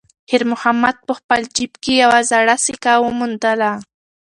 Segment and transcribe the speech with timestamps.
[0.29, 3.71] خیر محمد په خپل جېب کې یوه زړه سکه وموندله.